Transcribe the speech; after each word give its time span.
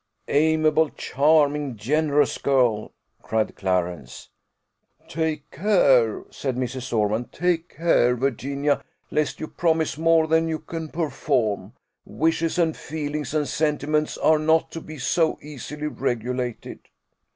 "Amiable, 0.29 0.89
charming, 0.89 1.75
generous 1.77 2.39
girl!" 2.39 2.91
cried 3.21 3.55
Clarence. 3.55 4.29
"Take 5.07 5.51
care," 5.51 6.23
said 6.31 6.55
Mrs. 6.57 6.91
Ormond; 6.91 7.31
"take 7.31 7.69
care, 7.69 8.15
Virginia, 8.15 8.83
lest 9.11 9.39
you 9.39 9.45
promise 9.47 9.99
more 9.99 10.25
than 10.25 10.47
you 10.47 10.57
can 10.57 10.89
perform. 10.89 11.73
Wishes, 12.03 12.57
and 12.57 12.75
feelings, 12.75 13.35
and 13.35 13.47
sentiments, 13.47 14.17
are 14.17 14.39
not 14.39 14.71
to 14.71 14.81
be 14.81 14.97
so 14.97 15.37
easily 15.39 15.85
regulated." 15.85 16.79